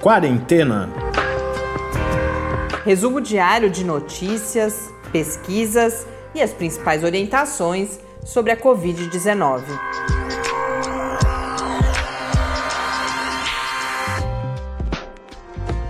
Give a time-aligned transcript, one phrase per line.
[0.00, 0.88] Quarentena.
[2.86, 9.62] Resumo diário de notícias, pesquisas e as principais orientações sobre a Covid-19.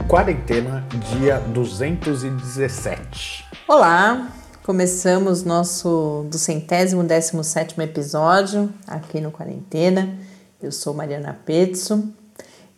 [0.09, 3.47] Quarentena, dia 217.
[3.69, 4.33] Olá,
[4.65, 10.19] começamos nosso do centésimo décimo sétimo episódio aqui no Quarentena.
[10.61, 12.13] Eu sou Mariana Petzo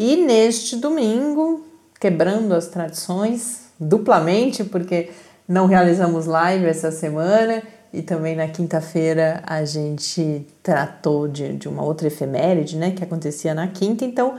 [0.03, 1.65] e neste domingo,
[2.01, 5.11] quebrando as tradições duplamente, porque
[5.47, 7.63] não realizamos live essa semana
[7.93, 13.55] e também na quinta-feira a gente tratou de, de uma outra efeméride, né, que acontecia
[13.55, 14.05] na quinta.
[14.05, 14.35] Então,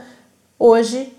[0.58, 1.10] hoje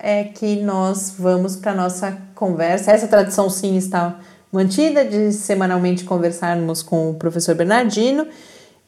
[0.00, 2.92] é, que nós vamos para nossa conversa.
[2.92, 4.18] Essa tradição sim está
[4.50, 8.26] mantida de semanalmente conversarmos com o professor Bernardino.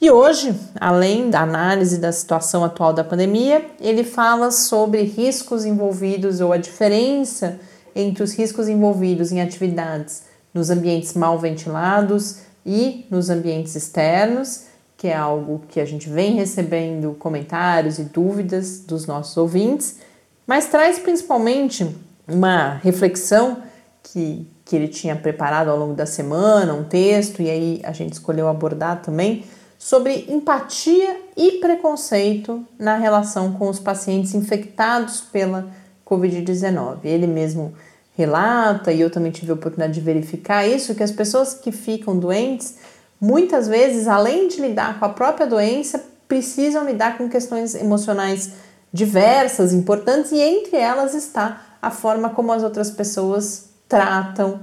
[0.05, 6.43] E hoje, além da análise da situação atual da pandemia, ele fala sobre riscos envolvidos
[6.43, 7.59] ou a diferença
[7.97, 14.65] entre os riscos envolvidos em atividades nos ambientes mal ventilados e nos ambientes externos,
[14.99, 20.01] que é algo que a gente vem recebendo comentários e dúvidas dos nossos ouvintes,
[20.47, 21.97] mas traz principalmente
[22.29, 23.63] uma reflexão
[24.03, 28.13] que, que ele tinha preparado ao longo da semana, um texto, e aí a gente
[28.13, 29.45] escolheu abordar também
[29.85, 35.69] sobre empatia e preconceito na relação com os pacientes infectados pela
[36.07, 37.01] Covid-19.
[37.05, 37.75] Ele mesmo
[38.17, 42.19] relata, e eu também tive a oportunidade de verificar isso, que as pessoas que ficam
[42.19, 42.77] doentes,
[43.21, 48.53] muitas vezes, além de lidar com a própria doença, precisam lidar com questões emocionais
[48.91, 54.61] diversas, importantes, e entre elas está a forma como as outras pessoas tratam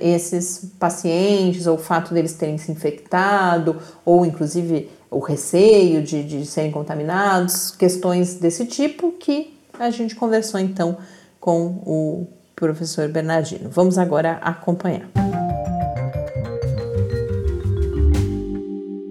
[0.00, 6.46] esses pacientes, ou o fato deles terem se infectado, ou inclusive o receio de, de
[6.46, 10.98] serem contaminados, questões desse tipo que a gente conversou então
[11.40, 13.68] com o professor Bernardino.
[13.70, 15.08] Vamos agora acompanhar.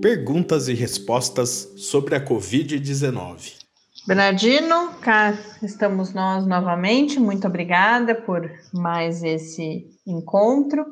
[0.02, 3.61] Perguntas e respostas sobre a Covid-19.
[4.06, 7.20] Bernardino, cá estamos nós novamente.
[7.20, 10.86] Muito obrigada por mais esse encontro.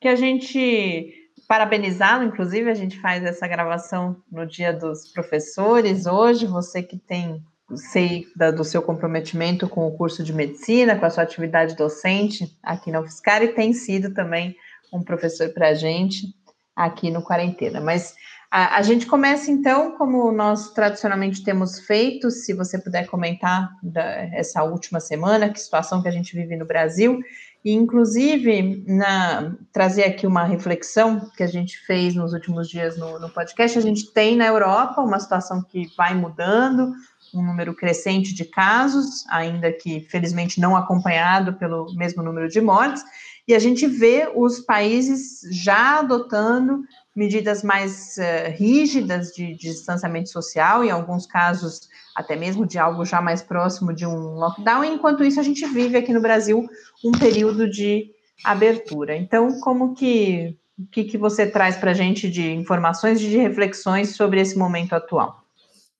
[0.00, 1.12] Que a gente
[1.46, 6.46] parabenizá-lo, inclusive, a gente faz essa gravação no Dia dos Professores hoje.
[6.46, 7.42] Você que tem
[7.76, 12.56] sei da, do seu comprometimento com o curso de medicina, com a sua atividade docente
[12.62, 14.56] aqui na UFSCar e tem sido também
[14.92, 16.34] um professor para a gente
[16.74, 17.80] aqui no Quarentena.
[17.80, 18.14] Mas
[18.56, 24.04] a, a, gente começa então, como nós tradicionalmente temos feito, se você puder comentar da,
[24.32, 27.20] essa última semana, que situação que a gente vive no Brasil,
[27.64, 33.18] e inclusive na, trazer aqui uma reflexão que a gente fez nos últimos dias no,
[33.18, 36.92] no podcast, a gente tem na Europa uma situação que vai mudando,
[37.34, 43.02] um número crescente de casos, ainda que felizmente não acompanhado pelo mesmo número de mortes,
[43.48, 50.28] e a gente vê os países já adotando medidas mais uh, rígidas de, de, distanciamento
[50.30, 55.24] social, em alguns casos até mesmo de algo já mais próximo de um lockdown, enquanto
[55.24, 56.66] isso a gente vive aqui no Brasil
[57.04, 58.10] um período de
[58.44, 59.16] abertura.
[59.16, 63.36] Então, como que o que, que você traz para a gente de informações e de
[63.36, 65.44] reflexões sobre esse momento atual?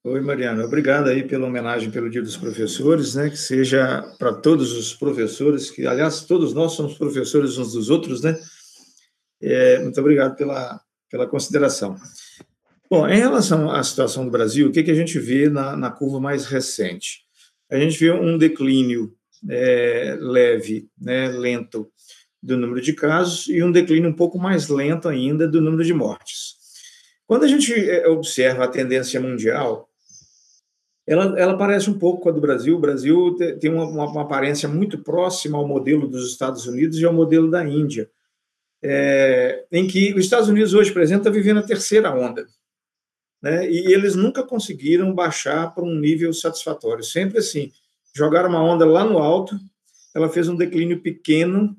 [0.02, 0.64] Oi, Mariana.
[0.64, 3.31] Obrigado aí pela homenagem pelo Dia dos Professores, né?
[3.31, 8.20] Que seja para todos os professores, que, aliás, todos nós somos professores uns dos outros,
[8.20, 8.36] né?
[9.41, 10.81] É, muito obrigado pela,
[11.14, 11.94] pela consideração.
[12.91, 15.88] Bom, em relação à situação do Brasil, o que, que a gente vê na, na
[15.88, 17.20] curva mais recente?
[17.70, 19.14] A gente vê um declínio
[19.48, 21.88] é, leve, né, lento,
[22.42, 25.94] do número de casos e um declínio um pouco mais lento ainda do número de
[25.94, 26.56] mortes.
[27.28, 29.88] Quando a gente é, observa a tendência mundial,
[31.06, 32.76] ela, ela parece um pouco com a do Brasil.
[32.76, 37.14] O Brasil tem uma, uma, aparência muito próxima ao modelo dos Estados Unidos e ao
[37.14, 38.10] modelo da Índia,
[38.87, 42.47] é, em que os Estados Unidos hoje, por exemplo, está vivendo a terceira onda.
[43.43, 43.71] Né?
[43.71, 47.03] E eles nunca conseguiram baixar para um nível satisfatório.
[47.03, 47.73] Sempre assim,
[48.14, 49.58] jogaram uma onda lá no alto,
[50.14, 51.75] ela fez um declínio pequeno,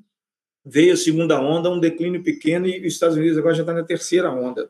[0.64, 3.84] veio a segunda onda, um declínio pequeno, e os Estados Unidos agora já está na
[3.84, 4.68] terceira onda.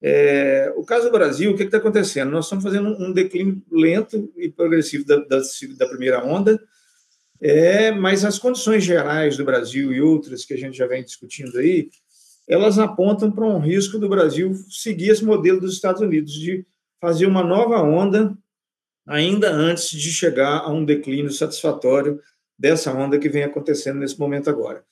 [0.00, 2.30] É, o caso do Brasil, o que está acontecendo?
[2.30, 5.40] Nós estamos fazendo um declínio lento e progressivo da, da,
[5.76, 6.58] da primeira onda,
[7.42, 11.58] é, mas as condições gerais do Brasil e outras que a gente já vem discutindo
[11.58, 11.90] aí,
[12.48, 16.64] elas apontam para um risco do Brasil seguir esse modelo dos Estados Unidos, de
[17.00, 18.36] fazer uma nova onda
[19.06, 22.20] ainda antes de chegar a um declínio satisfatório
[22.56, 24.84] dessa onda que vem acontecendo nesse momento agora.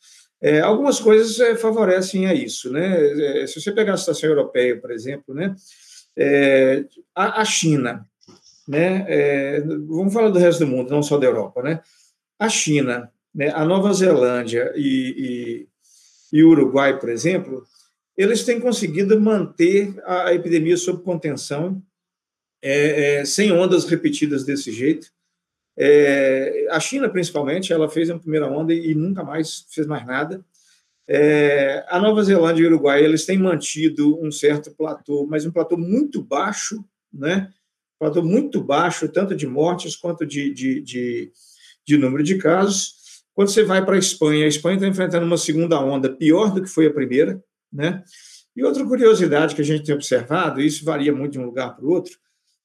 [0.42, 3.42] É, algumas coisas é, favorecem a isso, né?
[3.42, 5.54] É, se você pegar a situação europeia, por exemplo, né?
[6.16, 8.04] É, a, a, China,
[8.66, 9.04] né?
[9.06, 11.80] É, vamos falar do resto do mundo, não só da Europa, né?
[12.40, 15.68] A China, né, a Nova Zelândia e,
[16.32, 17.62] e, e Uruguai, por exemplo,
[18.16, 21.82] eles têm conseguido manter a epidemia sob contenção,
[22.62, 25.08] é, é, sem ondas repetidas desse jeito.
[25.76, 30.06] É, a China, principalmente, ela fez a primeira onda e, e nunca mais fez mais
[30.06, 30.44] nada.
[31.06, 35.50] É, a Nova Zelândia e o Uruguai, eles têm mantido um certo platô, mas um
[35.50, 37.52] platô muito baixo, né?
[37.96, 41.32] Um platô muito baixo, tanto de mortes quanto de, de, de,
[41.90, 42.94] de número de casos.
[43.34, 46.62] Quando você vai para a Espanha, a Espanha está enfrentando uma segunda onda pior do
[46.62, 47.42] que foi a primeira,
[47.72, 48.04] né?
[48.54, 51.74] E outra curiosidade que a gente tem observado, e isso varia muito de um lugar
[51.74, 52.12] para o outro,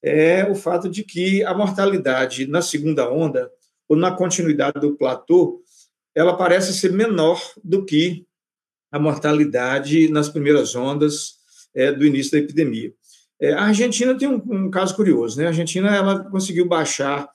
[0.04, 3.50] é o fato de que a mortalidade na segunda onda,
[3.88, 5.64] ou na continuidade do platô,
[6.14, 8.26] ela parece ser menor do que
[8.92, 11.36] a mortalidade nas primeiras ondas
[11.74, 12.94] é, do início da epidemia.
[13.40, 15.46] É, a Argentina tem um, um, caso curioso, né?
[15.46, 17.28] A Argentina ela conseguiu baixar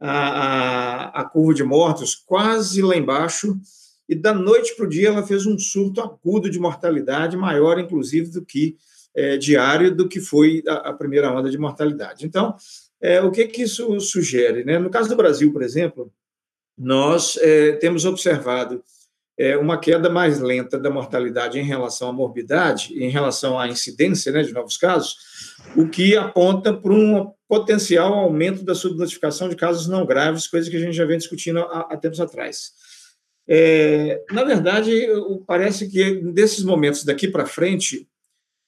[0.00, 3.60] a, a, a curva de mortos quase lá embaixo
[4.08, 8.30] e da noite para o dia ela fez um surto agudo de mortalidade maior, inclusive,
[8.30, 8.76] do que
[9.14, 12.26] é, diário do que foi a, a, primeira onda de mortalidade.
[12.26, 12.56] Então,
[13.00, 14.64] é, o que, que isso sugere?
[14.64, 14.78] Né?
[14.78, 16.12] No caso do Brasil, por exemplo,
[16.76, 18.82] nós é, temos observado
[19.40, 24.30] é, uma queda mais lenta da mortalidade em relação à morbidade, em relação à incidência
[24.30, 25.16] né, de novos casos,
[25.74, 30.76] o que aponta para um potencial aumento da subnotificação de casos não graves, coisa que
[30.76, 32.72] a gente já vem discutindo há, há tempos atrás.
[33.48, 34.94] É, na verdade,
[35.46, 38.06] parece que desses momentos daqui para frente,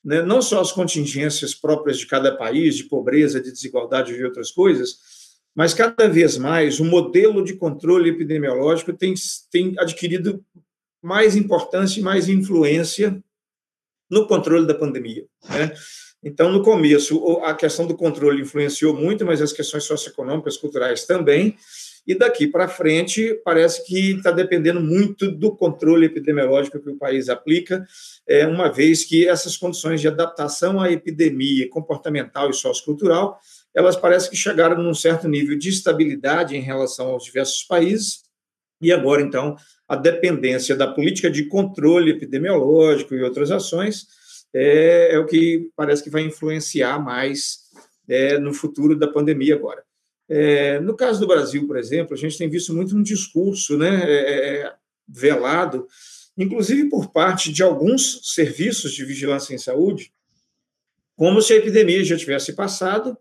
[0.03, 4.51] né, não só as contingências próprias de cada país, de pobreza, de desigualdade e outras
[4.51, 4.97] coisas,
[5.55, 9.13] mas cada vez mais o modelo de controle epidemiológico tem,
[9.51, 10.43] tem adquirido
[11.03, 13.23] mais importância e mais influência
[14.09, 15.27] no controle da pandemia.
[15.49, 15.73] Né?
[16.23, 21.57] Então, no começo, a questão do controle influenciou muito, mas as questões socioeconômicas, culturais também.
[22.07, 27.29] E daqui para frente, parece que está dependendo muito do controle epidemiológico que o país
[27.29, 27.85] aplica,
[28.29, 33.39] é, uma vez que essas condições de adaptação à epidemia comportamental e sociocultural
[33.75, 38.23] elas parecem que chegaram num certo nível de estabilidade em relação aos diversos países,
[38.81, 39.57] e agora, então,
[39.93, 44.07] a dependência da política de controle epidemiológico e outras ações
[44.55, 47.59] é, é o que parece que vai influenciar mais
[48.09, 49.85] é, no futuro da pandemia agora.
[50.27, 54.03] É, no caso do Brasil, por exemplo, a gente tem visto muito um discurso né,
[54.11, 54.75] é, é,
[55.07, 55.87] velado,
[56.39, 60.11] inclusive por parte de alguns serviços de vigilância em saúde,
[61.15, 63.15] como se a epidemia já tivesse passado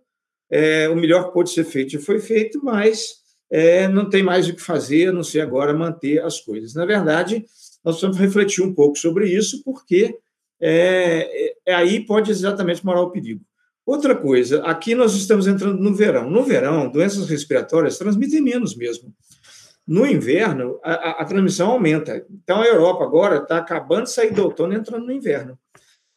[0.50, 3.21] é, o melhor que pode ser feito já foi feito, mas
[3.52, 6.74] é, não tem mais o que fazer, a não ser agora manter as coisas.
[6.74, 7.46] Na verdade,
[7.84, 10.18] nós precisamos refletir um pouco sobre isso, porque
[10.60, 13.42] é, é, aí pode exatamente morar o perigo.
[13.86, 16.30] Outra coisa, aqui nós estamos entrando no verão.
[16.30, 19.14] No verão, doenças respiratórias transmitem menos mesmo.
[19.86, 22.24] No inverno, a, a transmissão aumenta.
[22.30, 25.58] Então, a Europa agora está acabando de sair do outono e entrando no inverno.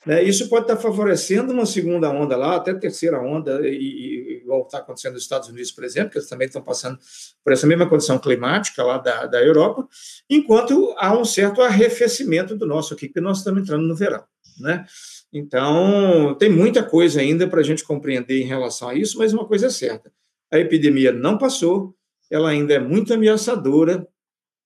[0.06, 0.22] Né?
[0.22, 5.14] Isso pode estar favorecendo uma segunda onda lá, até terceira onda, e, igual está acontecendo
[5.14, 6.98] nos Estados Unidos, por exemplo, que eles também estão passando
[7.42, 9.88] por essa mesma condição climática lá da, da Europa,
[10.28, 14.24] enquanto há um certo arrefecimento do nosso aqui, porque nós estamos entrando no verão.
[14.60, 14.84] Né?
[15.32, 19.46] Então, tem muita coisa ainda para a gente compreender em relação a isso, mas uma
[19.46, 20.12] coisa é certa:
[20.52, 21.94] a epidemia não passou,
[22.30, 24.06] ela ainda é muito ameaçadora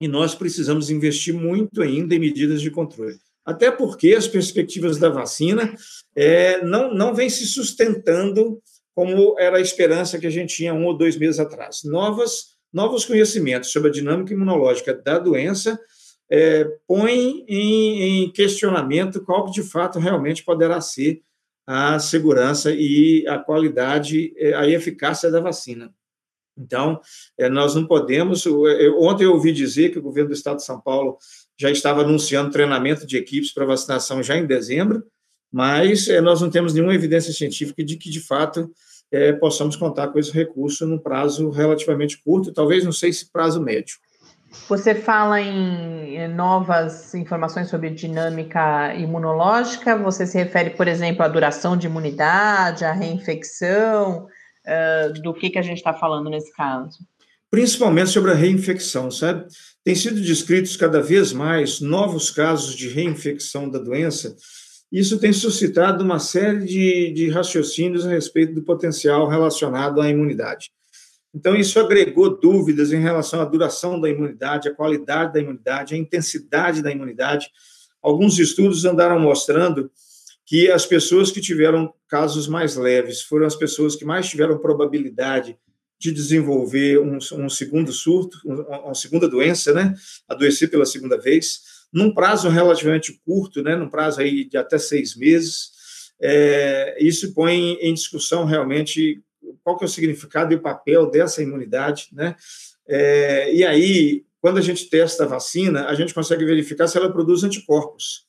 [0.00, 3.18] e nós precisamos investir muito ainda em medidas de controle
[3.48, 5.74] até porque as perspectivas da vacina
[6.14, 8.60] é, não, não vêm se sustentando
[8.94, 11.80] como era a esperança que a gente tinha um ou dois meses atrás.
[11.82, 15.80] Novas, novos conhecimentos sobre a dinâmica imunológica da doença
[16.30, 21.22] é, põem em, em questionamento qual de fato realmente poderá ser
[21.66, 25.90] a segurança e a qualidade, é, a eficácia da vacina.
[26.54, 27.00] Então,
[27.38, 28.44] é, nós não podemos.
[28.98, 31.16] Ontem eu ouvi dizer que o governo do Estado de São Paulo
[31.58, 35.04] já estava anunciando treinamento de equipes para vacinação já em dezembro,
[35.52, 38.70] mas é, nós não temos nenhuma evidência científica de que, de fato,
[39.10, 43.60] é, possamos contar com esse recurso num prazo relativamente curto, talvez não sei se prazo
[43.60, 43.96] médio.
[44.68, 51.76] Você fala em novas informações sobre dinâmica imunológica, você se refere, por exemplo, à duração
[51.76, 56.98] de imunidade, à reinfecção, uh, do que, que a gente está falando nesse caso?
[57.50, 59.46] Principalmente sobre a reinfecção, sabe?
[59.82, 64.36] Tem sido descritos cada vez mais novos casos de reinfecção da doença.
[64.92, 70.70] Isso tem suscitado uma série de, de raciocínios a respeito do potencial relacionado à imunidade.
[71.34, 75.98] Então, isso agregou dúvidas em relação à duração da imunidade, à qualidade da imunidade, à
[75.98, 77.50] intensidade da imunidade.
[78.02, 79.90] Alguns estudos andaram mostrando
[80.46, 85.58] que as pessoas que tiveram casos mais leves foram as pessoas que mais tiveram probabilidade
[85.98, 89.94] de desenvolver um, um segundo surto, uma, uma, segunda doença, né?
[90.28, 91.60] Adoecer pela segunda vez,
[91.92, 93.74] num prazo relativamente curto, né?
[93.74, 95.70] Num prazo aí de até seis meses.
[96.20, 99.22] É, isso põe em discussão realmente
[99.62, 102.36] qual que é o significado e o papel dessa imunidade, né?
[102.86, 107.12] É, e aí, quando a gente testa a vacina, a gente consegue verificar se ela
[107.12, 108.26] produz anticorpos.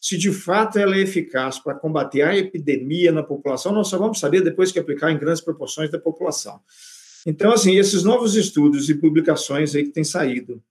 [0.00, 4.18] Se de fato ela é eficaz para combater a epidemia na população, nós só vamos
[4.18, 6.60] saber depois que aplicar em grandes proporções da população.
[7.26, 10.62] Então, assim, esses novos estudos e publicações aí que têm saído,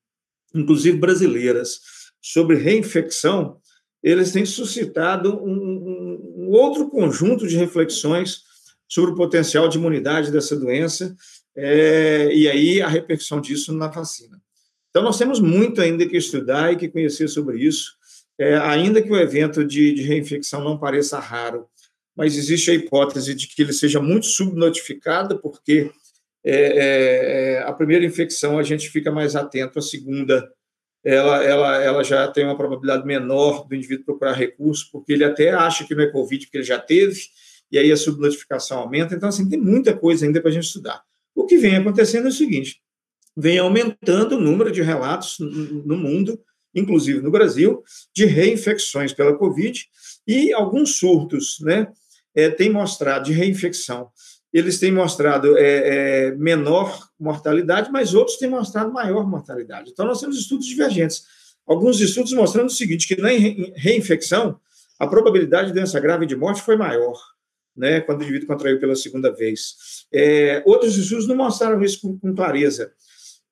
[0.53, 1.79] inclusive brasileiras,
[2.21, 3.57] sobre reinfecção,
[4.03, 8.43] eles têm suscitado um, um outro conjunto de reflexões
[8.87, 11.15] sobre o potencial de imunidade dessa doença
[11.55, 14.41] é, e aí a repercussão disso na vacina.
[14.89, 17.93] Então, nós temos muito ainda que estudar e que conhecer sobre isso,
[18.37, 21.67] é, ainda que o evento de, de reinfecção não pareça raro,
[22.15, 25.89] mas existe a hipótese de que ele seja muito subnotificado, porque
[26.43, 30.49] é, é, é, a primeira infecção a gente fica mais atento, a segunda
[31.03, 35.49] ela, ela, ela já tem uma probabilidade menor do indivíduo procurar recurso, porque ele até
[35.49, 37.19] acha que não é Covid, porque ele já teve,
[37.71, 39.15] e aí a subnotificação aumenta.
[39.15, 41.01] Então, assim, tem muita coisa ainda para a gente estudar.
[41.33, 42.81] O que vem acontecendo é o seguinte:
[43.35, 46.39] vem aumentando o número de relatos no mundo,
[46.75, 47.81] inclusive no Brasil,
[48.15, 49.83] de reinfecções pela Covid,
[50.27, 51.87] e alguns surtos, né,
[52.35, 54.09] é, têm mostrado de reinfecção.
[54.53, 59.91] Eles têm mostrado é, é, menor mortalidade, mas outros têm mostrado maior mortalidade.
[59.91, 61.23] Então, nós temos estudos divergentes.
[61.65, 63.29] Alguns estudos mostrando o seguinte: que na
[63.75, 64.59] reinfecção,
[64.99, 67.17] a probabilidade de doença grave de morte foi maior
[67.75, 70.05] né, quando o indivíduo contraiu pela segunda vez.
[70.13, 72.91] É, outros estudos não mostraram isso com, com, clareza.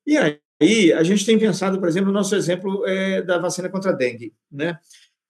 [0.06, 3.90] E aí, a gente tem pensado, por exemplo, no nosso exemplo é, da vacina contra
[3.90, 4.34] a dengue.
[4.50, 4.78] Né?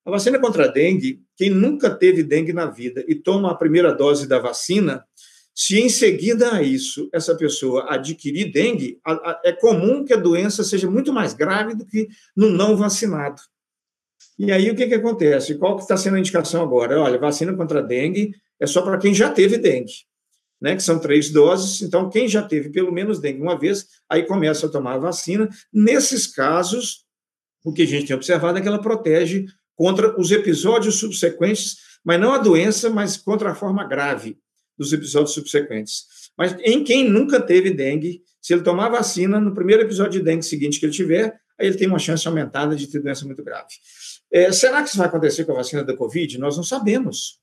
[0.04, 3.92] A vacina contra a dengue, quem nunca teve dengue na vida e toma a primeira
[3.92, 5.04] dose da vacina,
[5.54, 10.16] se em seguida a isso essa pessoa adquirir dengue, a, a, é comum que a
[10.16, 13.42] doença seja muito mais grave do que no não vacinado.
[14.38, 15.56] E aí o que, que acontece?
[15.56, 16.98] Qual que está sendo a indicação agora?
[16.98, 19.92] Olha, vacina contra dengue é só para quem já teve dengue,
[20.60, 20.76] né?
[20.76, 21.82] Que são três doses.
[21.82, 25.48] Então, quem já teve pelo menos dengue uma vez, aí começa a tomar a vacina.
[25.72, 27.04] Nesses casos,
[27.64, 32.20] o que a gente tem observado é que ela protege contra os episódios subsequentes, mas
[32.20, 34.38] não a doença, mas contra a forma grave
[34.80, 36.06] dos episódios subsequentes.
[36.38, 40.42] Mas em quem nunca teve dengue, se ele tomar vacina, no primeiro episódio de dengue
[40.42, 43.68] seguinte que ele tiver, aí ele tem uma chance aumentada de ter doença muito grave.
[44.32, 46.38] É, será que isso vai acontecer com a vacina da Covid?
[46.38, 47.38] Nós não sabemos.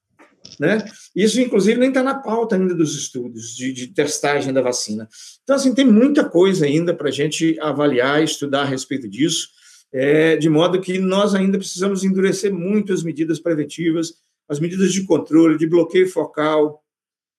[0.59, 0.83] Né?
[1.15, 5.07] Isso, inclusive, nem está na pauta ainda dos estudos de, de, testagem da vacina.
[5.43, 9.49] Então, assim, tem muita coisa ainda para a gente avaliar, estudar a respeito disso,
[9.93, 14.13] é, de modo que nós ainda precisamos endurecer muito as medidas preventivas,
[14.49, 16.81] as medidas de controle, de bloqueio focal,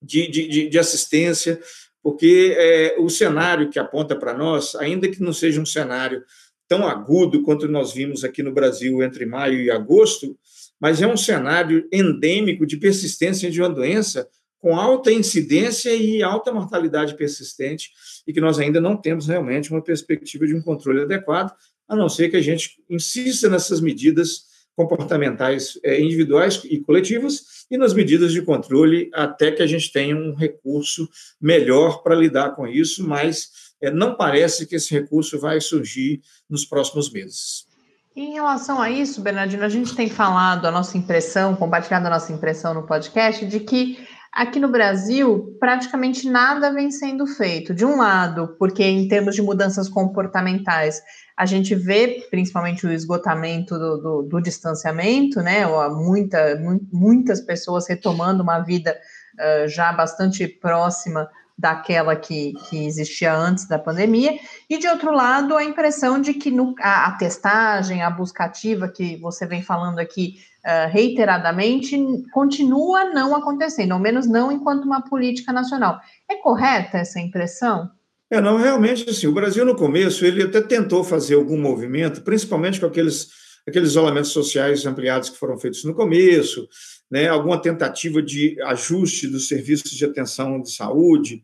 [0.02, 1.60] de, de, de assistência,
[2.02, 6.22] porque é, o cenário que aponta para nós, ainda que não seja um cenário
[6.68, 10.38] tão agudo quanto nós vimos aqui no Brasil entre maio e agosto,
[10.80, 14.28] mas é um cenário endêmico de persistência de uma doença
[14.58, 17.90] com alta incidência e alta mortalidade persistente,
[18.26, 21.54] e que nós ainda não temos realmente uma perspectiva de um controle adequado,
[21.88, 24.47] a não ser que a gente insista nessas medidas
[24.78, 30.16] comportamentais é, individuais e coletivas e nas medidas de controle até que a gente tenha
[30.16, 31.08] um recurso
[31.40, 33.48] melhor para lidar com isso, mas
[33.82, 37.66] é, não parece que esse recurso vai surgir nos próximos meses.
[38.14, 42.32] Em relação a isso, Bernardino, a gente tem falado a nossa impressão, compartilhado a nossa
[42.32, 43.98] impressão no podcast, de que
[44.32, 47.74] aqui no Brasil praticamente nada vem sendo feito.
[47.74, 51.02] De um lado, porque em termos de mudanças comportamentais,
[51.36, 55.64] a gente vê principalmente o esgotamento do, do, do distanciamento, né?
[55.90, 56.60] Muita,
[56.92, 58.98] muitas pessoas retomando uma vida
[59.38, 61.28] uh, já bastante próxima
[61.58, 64.38] daquela que, que existia antes da pandemia,
[64.70, 68.86] e de outro lado, a impressão de que no, a, a testagem, a busca ativa
[68.88, 71.98] que você vem falando aqui uh, reiteradamente,
[72.32, 75.98] continua não acontecendo, ao menos não enquanto uma política nacional.
[76.30, 77.90] É correta essa impressão?
[78.30, 82.78] É, não, realmente, assim, o Brasil no começo, ele até tentou fazer algum movimento, principalmente
[82.78, 83.28] com aqueles,
[83.66, 86.68] aqueles isolamentos sociais ampliados que foram feitos no começo,
[87.10, 91.42] né, alguma tentativa de ajuste dos serviços de atenção de saúde,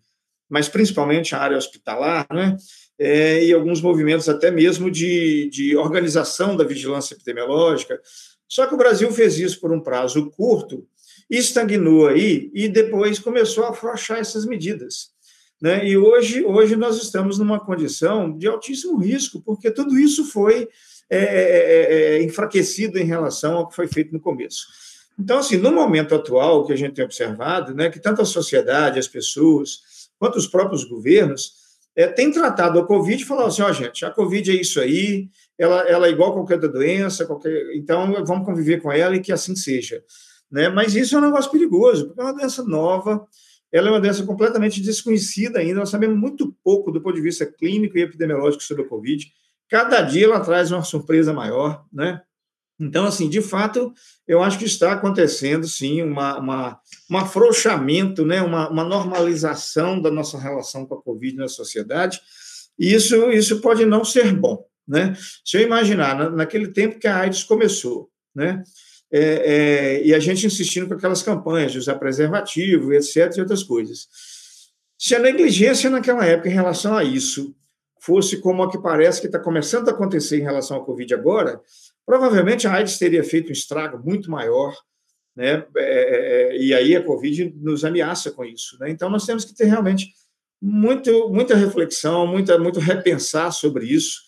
[0.48, 2.56] mas principalmente a área hospitalar, né,
[2.98, 8.00] é, e alguns movimentos até mesmo de, de organização da vigilância epidemiológica.
[8.48, 10.86] Só que o Brasil fez isso por um prazo curto,
[11.28, 15.12] estagnou aí e depois começou a afrouxar essas medidas.
[15.60, 15.88] Né?
[15.88, 20.68] E hoje, hoje nós estamos numa condição de altíssimo risco, porque tudo isso foi
[21.10, 24.66] é, é, é enfraquecido em relação ao que foi feito no começo.
[25.18, 28.98] Então, assim, no momento atual, que a gente tem observado, né, que tanto a sociedade,
[28.98, 31.52] as pessoas, quanto os próprios governos,
[31.96, 34.80] é, têm tratado a Covid e falado assim, ó, oh, gente, a Covid é isso
[34.80, 39.14] aí, ela, ela é igual a qualquer outra doença, qualquer, então vamos conviver com ela
[39.14, 40.02] e que assim seja.
[40.50, 40.68] Né?
[40.68, 43.24] Mas isso é um negócio perigoso, porque é uma doença nova,
[43.70, 47.46] ela é uma doença completamente desconhecida ainda, nós sabemos muito pouco do ponto de vista
[47.46, 49.26] clínico e epidemiológico sobre a Covid.
[49.68, 52.20] Cada dia ela traz uma surpresa maior, né?
[52.78, 53.92] Então, assim, de fato,
[54.26, 58.42] eu acho que está acontecendo, sim, uma, uma, um afrouxamento, né?
[58.42, 62.20] uma, uma normalização da nossa relação com a Covid na sociedade,
[62.78, 65.16] e isso, isso pode não ser bom, né?
[65.44, 68.64] Se eu imaginar, na, naquele tempo que a AIDS começou, né?
[69.12, 73.62] É, é, e a gente insistindo com aquelas campanhas de usar preservativo, etc., e outras
[73.62, 74.08] coisas.
[74.98, 77.54] Se a negligência naquela época em relação a isso
[78.00, 81.60] fosse como a que parece que está começando a acontecer em relação à Covid agora,
[82.06, 84.74] provavelmente a AIDS teria feito um estrago muito maior,
[85.36, 85.66] né?
[85.76, 88.78] É, é, é, e aí a Covid nos ameaça com isso.
[88.78, 88.90] Né?
[88.90, 90.12] Então nós temos que ter realmente
[90.62, 94.20] muito, muita reflexão, muita, muito repensar sobre isso,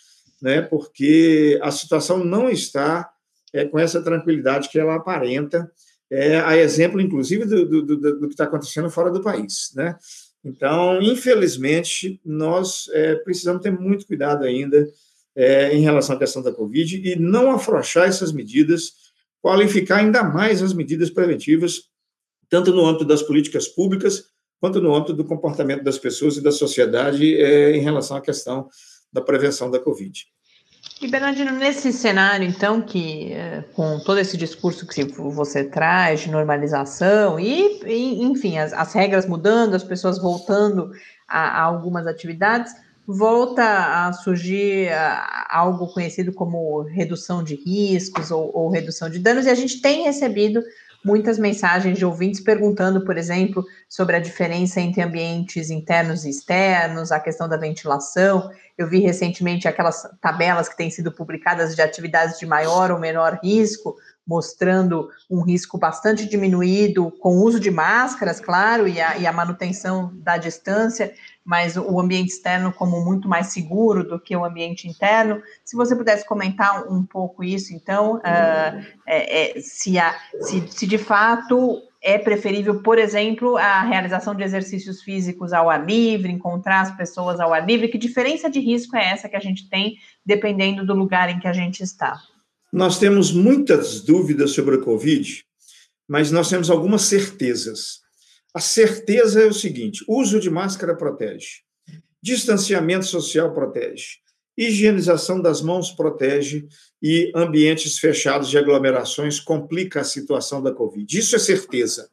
[0.42, 0.62] né?
[0.62, 3.08] porque a situação não está
[3.52, 5.70] é, com essa tranquilidade que ela aparenta,
[6.10, 9.72] é, a exemplo, inclusive, do, do, do, do que está acontecendo fora do país.
[9.74, 9.96] Né?
[10.44, 14.86] Então, infelizmente, nós é, precisamos ter muito cuidado ainda
[15.36, 18.92] é, em relação à questão da Covid e não afrouxar essas medidas,
[19.42, 21.82] qualificar ainda mais as medidas preventivas,
[22.48, 24.24] tanto no âmbito das políticas públicas,
[24.58, 28.68] quanto no âmbito do comportamento das pessoas e da sociedade é, em relação à questão
[29.12, 30.26] da prevenção da Covid.
[31.00, 36.30] E Bernardino, nesse cenário, então, que é, com todo esse discurso que você traz de
[36.30, 37.82] normalização e,
[38.22, 40.90] enfim, as, as, regras mudando, as pessoas voltando
[41.28, 42.72] a, a algumas atividades,
[43.06, 43.62] volta
[44.06, 49.50] a surgir a, algo conhecido como redução de riscos ou, ou redução de danos, e
[49.50, 50.62] a gente tem recebido
[51.06, 57.12] muitas mensagens de ouvintes perguntando, por exemplo, sobre a diferença entre ambientes internos e externos,
[57.12, 58.50] a questão da ventilação.
[58.76, 63.38] Eu vi recentemente aquelas tabelas que têm sido publicadas de atividades de maior ou menor
[63.40, 63.94] risco,
[64.26, 69.32] mostrando um risco bastante diminuído com o uso de máscaras, claro, e a, e a
[69.32, 71.14] manutenção da distância,
[71.46, 75.40] mas o ambiente externo como muito mais seguro do que o ambiente interno.
[75.64, 79.94] Se você pudesse comentar um, pouco isso, então, uh, é, é, se,
[80.40, 85.86] se, se de fato é preferível, por exemplo, a realização de exercícios físicos ao ar
[85.86, 89.40] livre, encontrar as pessoas ao ar livre, que diferença de risco é essa que a
[89.40, 92.20] gente tem dependendo do lugar em que a gente está?
[92.72, 95.44] Nós temos muitas dúvidas sobre a Covid,
[96.08, 98.00] mas nós temos algumas certezas.
[98.56, 101.60] A certeza é o seguinte: uso de máscara protege,
[102.22, 104.16] distanciamento social protege,
[104.56, 106.66] higienização das mãos protege
[107.02, 111.18] e ambientes fechados de aglomerações complica a situação da Covid.
[111.18, 112.08] Isso é certeza.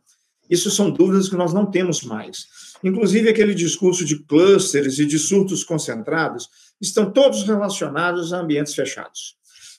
[0.49, 2.47] Isso são dúvidas que nós não temos mais.
[2.83, 6.49] Inclusive, aquele discurso de clusters e de surtos concentrados
[6.81, 9.37] estão todos relacionados a ambientes fechados.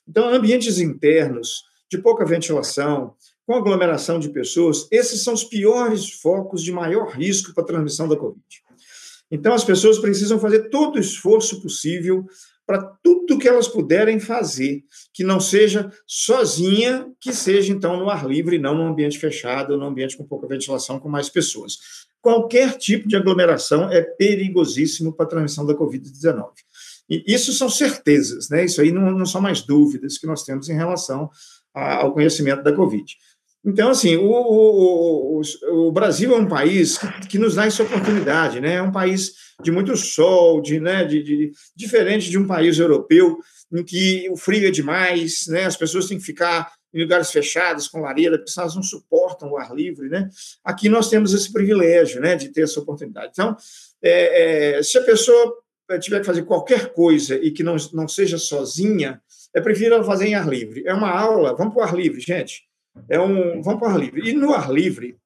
[0.09, 3.15] Então, ambientes internos, de pouca ventilação,
[3.47, 8.09] com aglomeração de pessoas, esses são os piores focos de maior risco para a transmissão
[8.09, 8.43] da Covid.
[9.31, 12.25] Então, as pessoas precisam fazer todo o esforço possível
[12.67, 18.27] para tudo que elas puderem fazer, que não seja sozinha, que seja então no ar
[18.27, 21.79] livre, não num ambiente fechado, num ambiente com pouca ventilação, com mais pessoas.
[22.23, 26.53] Qualquer tipo de aglomeração é perigosíssimo para a transmissão da Covid-19.
[27.09, 28.65] E isso são certezas, né?
[28.65, 31.31] Isso aí não, não são mais dúvidas que nós temos em relação
[31.75, 33.05] ao conhecimento da Covid.
[33.65, 36.99] Então, assim, o, o, o, o Brasil é um país
[37.31, 38.75] que, nos dá essa oportunidade, né?
[38.75, 43.39] É um país de muito sol, de, né, de, de, diferente de um país europeu
[43.73, 45.65] em que o frio é demais, né?
[45.65, 49.57] As pessoas têm que ficar em lugares fechados, com lareira, porque elas não suportam o
[49.57, 50.29] ar livre, né?
[50.63, 53.31] Aqui nós temos esse privilégio, né, de ter essa oportunidade.
[53.33, 53.57] Então,
[54.03, 55.57] é, é, se a pessoa
[56.01, 59.21] tiver que fazer qualquer coisa e que não, não seja sozinha,
[59.55, 60.85] é preferível fazer em ar livre.
[60.87, 62.63] É uma aula, vamos para o ar livre, gente.
[63.09, 64.29] É um, vamos para o ar livre.
[64.29, 65.17] E no ar livre,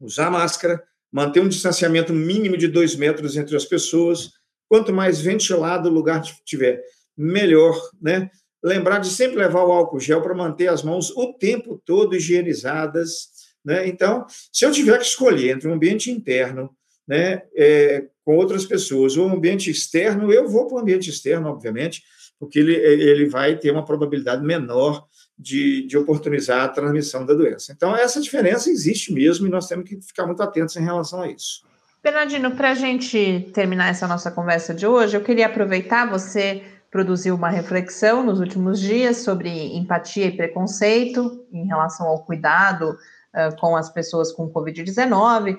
[0.00, 4.32] usar máscara, manter um distanciamento mínimo de dois metros entre as pessoas.
[4.68, 6.82] Quanto mais ventilado o lugar tiver,
[7.16, 8.30] melhor, né?
[8.62, 13.28] Lembrar de sempre levar o álcool gel para manter as mãos o tempo todo higienizadas,
[13.64, 13.88] né?
[13.88, 16.76] Então, se eu tiver que escolher entre um ambiente interno
[17.08, 19.16] né, é, com outras pessoas.
[19.16, 22.02] O ambiente externo, eu vou para o ambiente externo, obviamente,
[22.38, 25.06] porque ele, ele vai ter uma probabilidade menor
[25.38, 27.72] de, de oportunizar a transmissão da doença.
[27.72, 31.30] Então, essa diferença existe mesmo e nós temos que ficar muito atentos em relação a
[31.30, 31.62] isso.
[32.02, 37.34] Bernardino, para a gente terminar essa nossa conversa de hoje, eu queria aproveitar, você produziu
[37.34, 42.90] uma reflexão nos últimos dias sobre empatia e preconceito em relação ao cuidado
[43.34, 45.56] uh, com as pessoas com Covid-19.
[45.56, 45.58] Uh,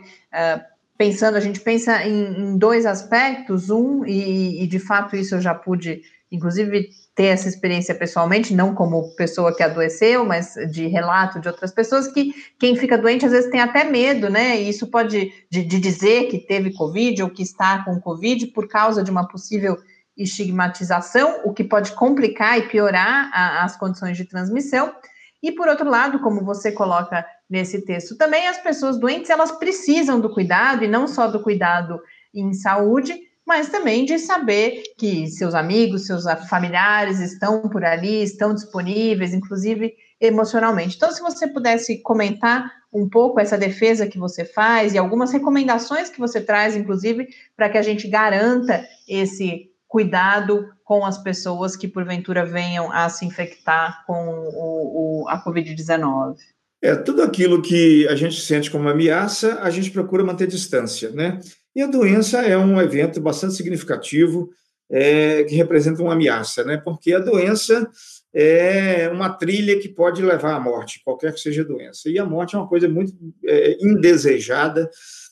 [0.98, 5.42] pensando, a gente pensa em, em dois aspectos, um, e, e, de fato isso eu
[5.42, 11.40] já pude, inclusive, ter essa experiência pessoalmente, não como pessoa que adoeceu, mas de relato
[11.40, 14.62] de outras pessoas, que quem fica doente às vezes tem até medo, né?
[14.62, 18.68] E isso pode de, de dizer que teve Covid ou que está com Covid por
[18.68, 19.78] causa de uma possível
[20.16, 24.94] estigmatização, o que pode complicar e piorar a, as condições de transmissão.
[25.42, 30.20] E por outro lado, como você coloca nesse texto, também as pessoas doentes elas precisam
[30.20, 32.00] do cuidado e não só do cuidado
[32.34, 33.18] em saúde,
[33.50, 39.96] mas também de saber que seus amigos, seus familiares estão por ali, estão disponíveis, inclusive
[40.22, 40.96] emocionalmente.
[40.96, 46.10] Então, se você pudesse comentar um pouco essa defesa que você faz e algumas recomendações
[46.12, 51.88] que você traz, inclusive, para que a gente garanta esse cuidado com as pessoas que
[51.88, 56.36] porventura venham a se infectar com o, o, a Covid-19?
[56.84, 61.40] É, tudo aquilo que a gente sente como ameaça, a gente procura manter distância, né?
[61.76, 64.50] E a doença é um evento bastante significativo
[64.90, 66.78] é, que representa uma ameaça, né?
[66.78, 67.90] Porque a doença
[68.34, 72.10] é uma trilha que pode levar à morte, qualquer que seja a doença.
[72.10, 73.14] E a morte é uma coisa muito
[73.46, 74.90] é, indesejada.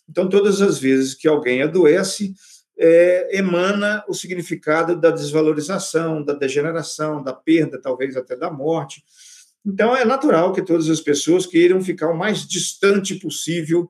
[0.10, 2.34] Então, todas as vezes que alguém adoece,
[2.78, 9.04] é, emana o significado da desvalorização, da degeneração, da perda, talvez até da morte.
[9.66, 13.90] Então, é natural que todas as pessoas queiram ficar o mais distante possível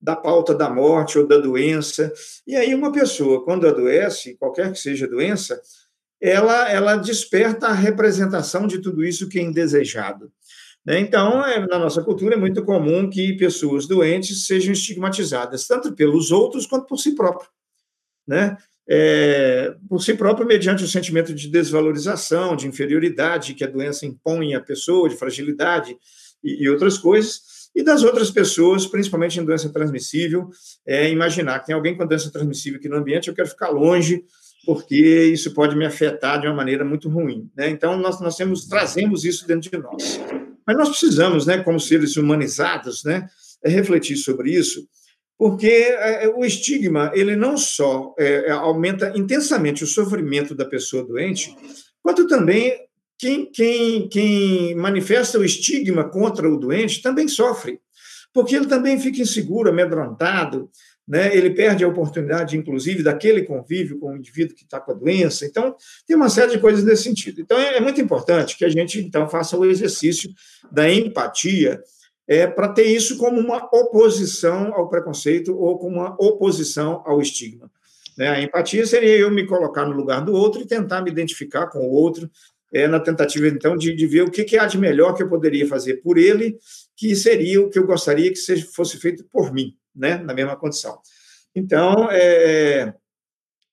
[0.00, 2.12] da pauta da morte ou da doença.
[2.46, 5.60] E aí, uma pessoa, quando adoece, qualquer que seja a doença,
[6.20, 10.32] ela, ela desperta a representação de tudo isso que é indesejado.
[10.84, 11.00] Né?
[11.00, 16.30] Então, é, na nossa cultura, é muito comum que pessoas doentes sejam estigmatizadas, tanto pelos
[16.30, 17.48] outros quanto por si próprio
[18.28, 18.58] né?
[18.90, 24.54] É, por si próprio, mediante o sentimento de desvalorização, de inferioridade que a doença impõe
[24.54, 25.96] à pessoa, de fragilidade
[26.44, 27.40] e, e outras coisas,
[27.78, 30.50] e das outras pessoas, principalmente em doença transmissível,
[30.84, 34.24] é imaginar que tem alguém com doença transmissível aqui no ambiente, eu quero ficar longe,
[34.66, 34.96] porque
[35.32, 37.48] isso pode me afetar de uma maneira muito ruim.
[37.56, 37.70] Né?
[37.70, 40.20] Então, nós, nós temos, trazemos isso dentro de nós.
[40.66, 43.28] Mas nós precisamos, né, como seres humanizados, né,
[43.64, 44.84] refletir sobre isso,
[45.38, 51.06] porque é, é, o estigma ele não só é, aumenta intensamente o sofrimento da pessoa
[51.06, 51.54] doente,
[52.02, 52.76] quanto também
[53.18, 57.80] quem, quem, quem manifesta o estigma contra o doente também sofre,
[58.32, 60.70] porque ele também fica inseguro, amedrontado,
[61.06, 61.34] né?
[61.34, 65.46] ele perde a oportunidade, inclusive, daquele convívio com o indivíduo que está com a doença.
[65.46, 65.74] Então,
[66.06, 67.40] tem uma série de coisas nesse sentido.
[67.40, 70.30] Então, é muito importante que a gente, então, faça o exercício
[70.70, 71.82] da empatia,
[72.28, 77.70] é, para ter isso como uma oposição ao preconceito ou como uma oposição ao estigma.
[78.18, 78.28] Né?
[78.28, 81.78] A empatia seria eu me colocar no lugar do outro e tentar me identificar com
[81.78, 82.30] o outro,
[82.72, 85.28] é, na tentativa, então, de, de ver o que, que há de melhor que eu
[85.28, 86.58] poderia fazer por ele,
[86.96, 90.18] que seria o que eu gostaria que seja, fosse feito por mim, né?
[90.18, 90.98] na mesma condição.
[91.54, 92.92] Então, é,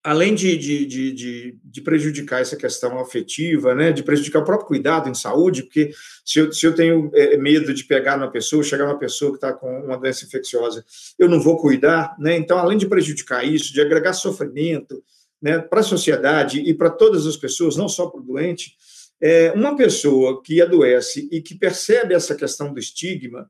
[0.05, 5.10] além de, de, de, de, prejudicar essa questão afetiva, né, de prejudicar o próprio cuidado
[5.10, 5.91] em saúde, porque
[6.23, 9.38] se eu, se eu tenho é, medo de pegar uma pessoa, chegar uma pessoa que
[9.38, 10.86] está com uma doença infecciosa,
[11.17, 15.03] eu não vou cuidar, né, então, além de prejudicar isso, de agregar sofrimento
[15.45, 18.75] né, para a sociedade e para todas as pessoas, não só para o doente,
[19.21, 23.47] é, uma pessoa que adoece e que percebe essa questão do estigma,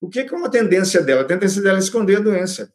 [0.00, 1.22] o que é uma tendência dela?
[1.22, 2.72] A tendência dela é esconder a doença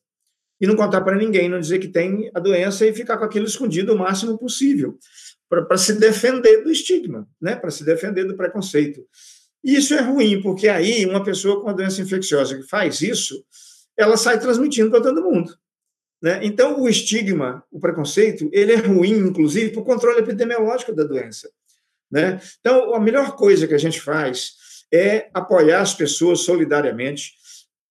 [0.60, 3.46] e não contar para ninguém, não dizer que tem a doença e ficar com aquilo
[3.46, 5.00] escondido o máximo possível,
[5.48, 7.56] para se defender do estigma, né?
[7.56, 9.08] para se defender do preconceito.
[9.64, 13.42] E isso é ruim, porque aí uma pessoa com a doença infecciosa que faz isso,
[13.98, 15.58] ela sai transmitindo para todo mundo.
[16.22, 16.40] Né?
[16.44, 21.50] Então, o estigma, o preconceito, ele é ruim, inclusive, para o controle epidemiológico da doença.
[22.12, 22.42] Né?
[22.60, 24.54] Então, a melhor coisa que a gente faz
[24.92, 27.34] é apoiar as pessoas solidariamente,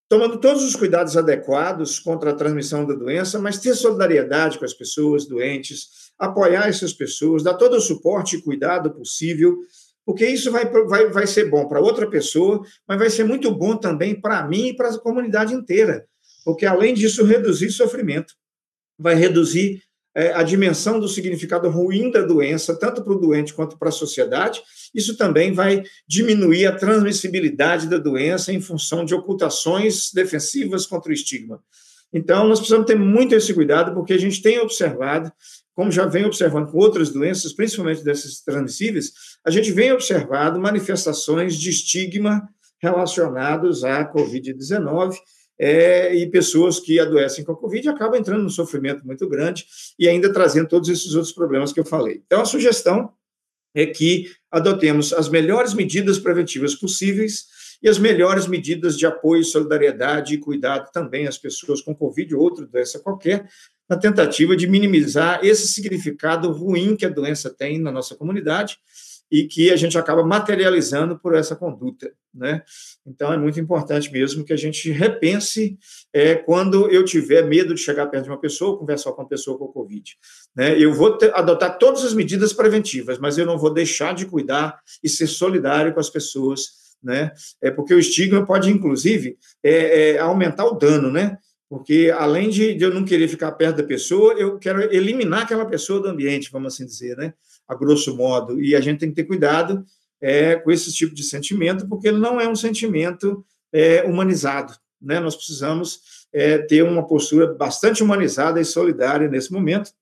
[0.09, 4.75] tomando todos os cuidados adequados contra a transmissão da doença, mas ter solidariedade com as
[4.75, 9.57] pessoas doentes, apoiar essas pessoas, dar todo o suporte e cuidado possível,
[10.05, 13.77] porque isso vai, vai, vai ser bom para outra pessoa, mas vai ser muito bom
[13.77, 16.07] também para mim e para a comunidade inteira,
[16.49, 18.33] porque além disso, reduzir sofrimento,
[18.99, 19.83] vai reduzir
[20.17, 23.93] é, a dimensão do significado ruim da doença, tanto para o doente quanto para a
[23.93, 24.63] sociedade.
[24.95, 31.13] Isso também vai diminuir a transmissibilidade da doença em função de ocultações defensivas contra o
[31.13, 31.63] estigma.
[32.11, 35.31] Então, nós precisamos ter muito esse cuidado, porque a gente tem observado,
[35.75, 39.13] como já vem observando com outras doenças, principalmente dessas transmissíveis,
[39.45, 42.49] a gente vem observando manifestações de estigma
[42.81, 45.15] relacionados à Covid-19
[45.59, 49.67] é, e pessoas que adoecem com a Covid acabam entrando num sofrimento muito grande
[49.99, 52.23] e ainda trazendo todos esses outros problemas que eu falei.
[52.25, 53.13] Então, a sugestão
[53.75, 57.47] é que adotemos as melhores medidas preventivas possíveis
[57.83, 62.43] e as melhores medidas de apoio, solidariedade e cuidado também às pessoas com Covid ou
[62.43, 63.49] outra doença qualquer,
[63.89, 68.79] na tentativa de minimizar esse significado ruim que a doença tem na nossa comunidade
[69.31, 72.63] e que a gente acaba materializando por essa conduta, né?
[73.07, 75.79] Então é muito importante mesmo que a gente repense
[76.13, 79.59] é, quando eu tiver medo de chegar perto de uma pessoa, conversar com uma pessoa
[79.59, 80.17] com Covid,
[80.57, 80.81] né?
[80.81, 84.81] Eu vou ter, adotar todas as medidas preventivas, mas eu não vou deixar de cuidar
[85.03, 87.33] e ser solidário com as pessoas, né?
[87.61, 91.39] É porque o estigma pode inclusive é, é, aumentar o dano, né?
[91.69, 95.67] Porque além de, de eu não querer ficar perto da pessoa, eu quero eliminar aquela
[95.67, 97.35] pessoa do ambiente, vamos assim dizer, né?
[97.69, 99.85] a grosso modo, e a gente tem que ter cuidado
[100.21, 104.75] é, com esse tipo de sentimento, porque ele não é um sentimento é, humanizado.
[105.01, 105.21] Né?
[105.21, 109.93] Nós precisamos é, ter uma postura bastante humanizada e solidária nesse momento,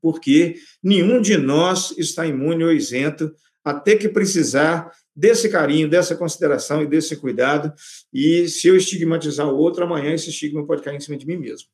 [0.00, 6.14] porque nenhum de nós está imune ou isento a ter que precisar desse carinho, dessa
[6.14, 7.72] consideração e desse cuidado.
[8.14, 11.36] E se eu estigmatizar o outro, amanhã esse estigma pode cair em cima de mim
[11.36, 11.66] mesmo.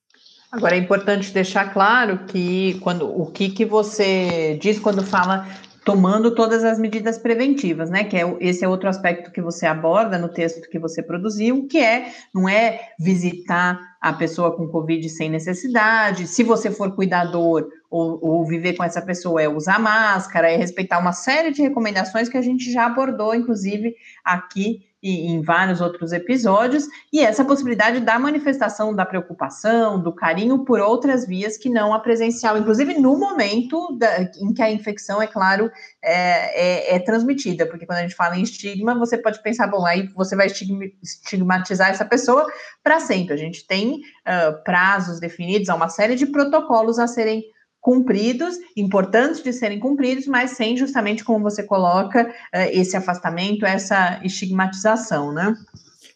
[0.51, 5.47] Agora é importante deixar claro que quando o que, que você diz quando fala
[5.85, 8.05] tomando todas as medidas preventivas, né?
[8.05, 11.79] Que é esse é outro aspecto que você aborda no texto que você produziu, que
[11.79, 16.27] é não é visitar a pessoa com Covid sem necessidade.
[16.27, 20.99] Se você for cuidador ou, ou viver com essa pessoa, é usar máscara, é respeitar
[20.99, 23.95] uma série de recomendações que a gente já abordou, inclusive
[24.25, 30.65] aqui e em vários outros episódios, e essa possibilidade da manifestação da preocupação, do carinho
[30.65, 35.21] por outras vias que não a presencial, inclusive no momento da, em que a infecção,
[35.21, 35.71] é claro,
[36.03, 39.85] é, é, é, transmitida, porque quando a gente fala em estigma, você pode pensar, bom,
[39.85, 42.51] aí você vai estigmatizar essa pessoa
[42.83, 43.35] para sempre.
[43.35, 47.45] A gente tem uh, prazos definidos, há uma série de protocolos a serem
[47.85, 54.19] cumpridos, importantes de serem cumpridos, mas sem justamente como você coloca uh, esse afastamento, essa
[54.25, 55.55] estigmatização, né?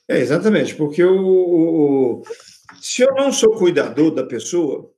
[0.09, 2.23] É, exatamente, porque o, o,
[2.81, 4.91] se eu não sou cuidador da pessoa,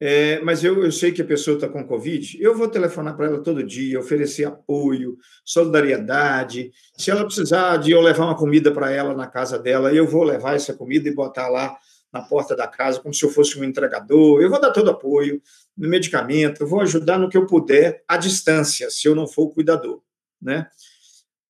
[0.00, 3.26] é, mas eu, eu sei que a pessoa está com Covid, eu vou telefonar para
[3.26, 6.70] ela todo dia, oferecer apoio, solidariedade.
[6.96, 10.22] Se ela precisar de eu levar uma comida para ela na casa dela, eu vou
[10.22, 11.76] levar essa comida e botar lá
[12.14, 14.40] na porta da casa, como se eu fosse um entregador.
[14.40, 15.42] Eu vou dar todo apoio
[15.76, 19.42] no medicamento, eu vou ajudar no que eu puder à distância, se eu não for
[19.42, 20.00] o cuidador,
[20.40, 20.68] né?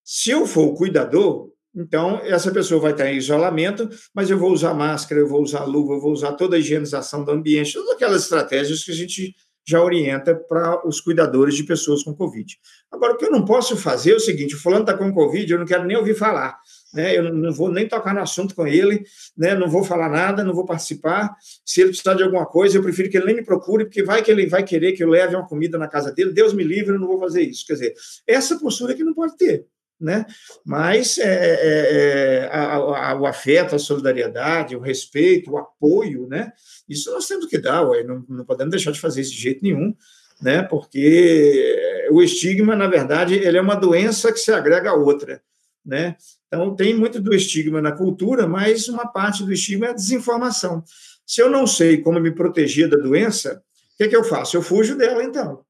[0.03, 4.51] Se eu for o cuidador, então essa pessoa vai estar em isolamento, mas eu vou
[4.51, 7.91] usar máscara, eu vou usar luva, eu vou usar toda a higienização do ambiente, todas
[7.91, 9.35] aquelas estratégias que a gente
[9.67, 12.57] já orienta para os cuidadores de pessoas com Covid.
[12.91, 15.53] Agora, o que eu não posso fazer é o seguinte: o fulano está com Covid,
[15.53, 16.59] eu não quero nem ouvir falar
[16.95, 17.17] né?
[17.19, 19.05] Eu não vou nem tocar no assunto com ele,
[19.37, 19.55] né?
[19.55, 21.35] Não vou falar nada, não vou participar.
[21.65, 24.23] Se ele precisar de alguma coisa, eu prefiro que ele nem me procure, porque vai
[24.23, 26.33] que ele vai querer que eu leve uma comida na casa dele.
[26.33, 27.67] Deus me livre, eu não vou fazer isso.
[27.67, 27.95] Quer dizer,
[28.27, 29.67] essa postura que não pode ter.
[30.01, 30.27] Né?
[30.67, 36.53] Mas é, é, é a, a, o afeto, a solidariedade, o respeito, o apoio, né?
[36.89, 39.63] Isso nós temos que dar, ué, não, não podemos deixar de fazer isso de jeito
[39.63, 39.95] nenhum,
[40.43, 40.63] né?
[40.63, 45.41] Porque o estigma, na verdade, ele é uma doença que se agrega a outra,
[45.85, 46.17] né?
[46.47, 50.85] Então, tem muito do estigma na cultura, mas uma parte do estigma é a desinformação.
[51.27, 53.63] Se eu não sei como me proteger da doença,
[53.95, 54.57] o que, é que eu faço?
[54.57, 55.64] Eu fujo dela, então.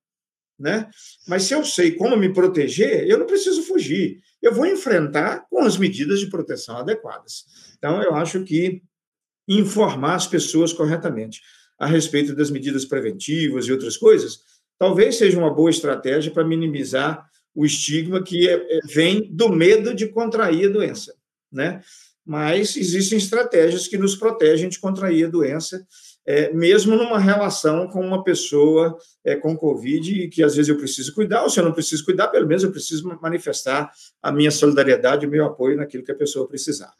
[0.58, 0.88] Né?
[1.26, 4.20] Mas se eu sei como me proteger, eu não preciso fugir.
[4.40, 7.44] Eu vou enfrentar com as medidas de proteção adequadas.
[7.76, 8.82] Então, eu acho que
[9.48, 11.40] informar as pessoas corretamente
[11.78, 14.40] a respeito das medidas preventivas e outras coisas,
[14.78, 19.94] talvez seja uma boa estratégia para minimizar o estigma que é, é, vem do medo
[19.94, 21.14] de contrair a doença,
[21.52, 21.82] né?
[22.24, 25.86] Mas existem estratégias que nos protegem de contrair a doença,
[26.26, 31.14] é, mesmo numa relação com uma pessoa é, com Covid, que às vezes eu preciso
[31.14, 33.90] cuidar, ou se eu não preciso cuidar, pelo menos eu preciso manifestar
[34.22, 36.92] a minha solidariedade, o meu apoio naquilo que a pessoa precisar.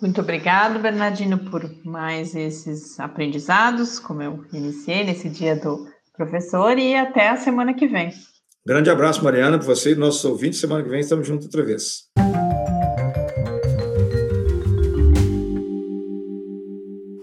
[0.00, 6.94] Muito obrigado, Bernardino, por mais esses aprendizados, como eu iniciei nesse dia do professor, e
[6.94, 8.12] até a semana que vem.
[8.64, 10.60] Grande abraço, Mariana, para você e nossos ouvintes.
[10.60, 12.06] Semana que vem estamos juntos outra vez.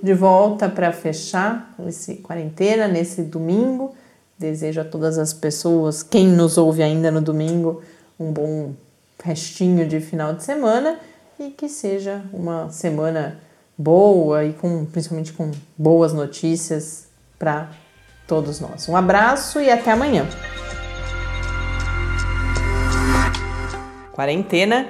[0.03, 3.95] De volta para fechar esse quarentena nesse domingo.
[4.37, 7.81] Desejo a todas as pessoas, quem nos ouve ainda no domingo,
[8.19, 8.73] um bom
[9.23, 10.99] restinho de final de semana
[11.39, 13.39] e que seja uma semana
[13.77, 17.07] boa e com principalmente com boas notícias
[17.39, 17.69] para
[18.27, 18.89] todos nós.
[18.89, 20.27] Um abraço e até amanhã.
[24.11, 24.89] Quarentena